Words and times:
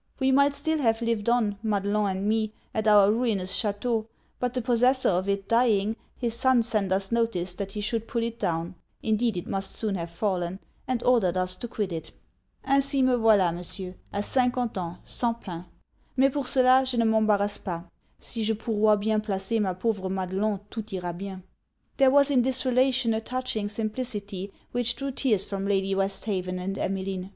_We 0.19 0.31
might 0.31 0.55
still 0.55 0.79
have 0.79 1.03
lived 1.03 1.29
on, 1.29 1.59
Madelon 1.63 2.09
and 2.09 2.27
me, 2.27 2.53
at 2.73 2.87
our 2.87 3.11
ruinous 3.11 3.51
chateau; 3.53 4.07
but 4.39 4.55
the 4.55 4.61
possessor 4.63 5.09
of 5.09 5.29
it 5.29 5.47
dying, 5.47 5.95
his 6.17 6.33
son 6.33 6.63
sent 6.63 6.91
us 6.91 7.11
notice 7.11 7.53
that 7.53 7.73
he 7.73 7.81
should 7.81 8.07
pull 8.07 8.23
it 8.23 8.39
down 8.39 8.73
(indeed 9.03 9.37
it 9.37 9.45
must 9.45 9.73
soon 9.75 9.93
have 9.93 10.09
fallen) 10.09 10.59
and 10.87 11.03
ordered 11.03 11.37
us 11.37 11.55
to 11.57 11.67
quit 11.67 11.91
it. 11.93 12.13
'_Ainsi 12.67 13.03
me 13.03 13.13
voila, 13.13 13.51
Messieurs, 13.51 13.93
a 14.11 14.23
cinquante 14.23 14.77
ans, 14.79 14.97
sans 15.03 15.35
pain. 15.39 15.65
Mais 16.17 16.33
pour 16.33 16.47
cela 16.47 16.83
je 16.83 16.97
ne 16.97 17.05
m'embarrasse 17.05 17.59
pas; 17.63 17.83
si 18.19 18.43
je 18.43 18.55
pourrois 18.55 18.95
bien 18.99 19.19
placer 19.21 19.59
ma 19.61 19.75
pauvre 19.75 20.09
Madelon 20.09 20.59
tout 20.71 20.91
ira 20.95 21.13
bien!_' 21.13 21.43
There 21.97 22.09
was 22.09 22.31
in 22.31 22.41
this 22.41 22.65
relation 22.65 23.13
a 23.13 23.21
touching 23.21 23.69
simplicity 23.69 24.51
which 24.71 24.95
drew 24.95 25.11
tears 25.11 25.45
from 25.45 25.67
Lady 25.67 25.93
Westhaven 25.93 26.57
and 26.57 26.75
Emmeline. 26.79 27.29